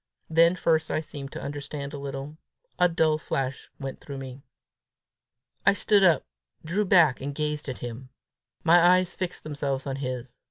Then 0.31 0.55
first 0.55 0.89
I 0.89 0.99
seemed 0.99 1.31
to 1.33 1.41
understand 1.43 1.93
a 1.93 1.99
little. 1.99 2.37
A 2.79 2.89
dull 2.89 3.19
flash 3.19 3.69
went 3.79 3.99
through 3.99 4.17
me. 4.17 4.41
I 5.63 5.75
stood 5.75 6.03
up, 6.03 6.25
drew 6.65 6.85
back, 6.85 7.21
and 7.21 7.35
gazed 7.35 7.69
at 7.69 7.77
him. 7.85 8.09
My 8.63 8.79
eyes 8.79 9.13
fixed 9.13 9.43
themselves 9.43 9.85
on 9.85 9.97
his. 9.97 10.39